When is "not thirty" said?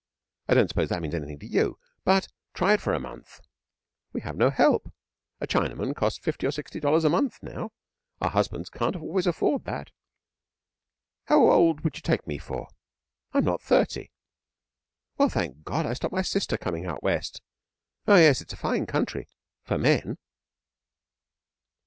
13.45-14.09